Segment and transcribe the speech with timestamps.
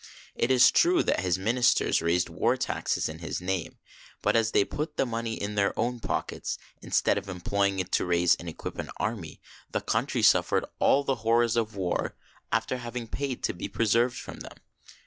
[0.33, 3.77] It is true that his ministers raised war taxes in his name;
[4.23, 8.05] but, as they put the money in their own pockets instead of employing it to
[8.05, 12.15] raise and equip an army, the country suffered all the horrors of war
[12.51, 14.57] after having paid to be preserved from them.